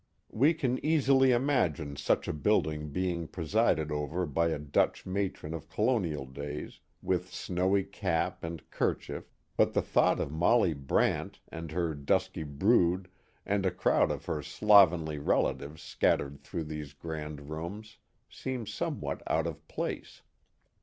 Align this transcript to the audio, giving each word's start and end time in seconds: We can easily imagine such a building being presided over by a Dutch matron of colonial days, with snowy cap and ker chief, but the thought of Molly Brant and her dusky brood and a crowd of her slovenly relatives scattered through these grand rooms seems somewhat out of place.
We 0.31 0.55
can 0.55 0.83
easily 0.83 1.31
imagine 1.31 1.95
such 1.95 2.27
a 2.27 2.33
building 2.33 2.89
being 2.89 3.27
presided 3.27 3.91
over 3.91 4.25
by 4.25 4.47
a 4.49 4.57
Dutch 4.57 5.05
matron 5.05 5.53
of 5.53 5.69
colonial 5.69 6.25
days, 6.25 6.79
with 7.03 7.31
snowy 7.31 7.83
cap 7.83 8.43
and 8.43 8.67
ker 8.71 8.95
chief, 8.95 9.29
but 9.55 9.73
the 9.73 9.81
thought 9.83 10.19
of 10.19 10.31
Molly 10.31 10.73
Brant 10.73 11.39
and 11.49 11.71
her 11.71 11.93
dusky 11.93 12.41
brood 12.41 13.11
and 13.45 13.63
a 13.63 13.69
crowd 13.69 14.09
of 14.09 14.25
her 14.25 14.41
slovenly 14.41 15.19
relatives 15.19 15.83
scattered 15.83 16.39
through 16.39 16.63
these 16.63 16.93
grand 16.93 17.51
rooms 17.51 17.99
seems 18.27 18.73
somewhat 18.73 19.21
out 19.27 19.45
of 19.45 19.67
place. 19.67 20.23